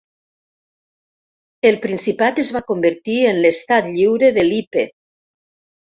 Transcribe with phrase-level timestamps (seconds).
[1.71, 4.87] El Principat es va convertir en l'Estat Lliure de Lippe.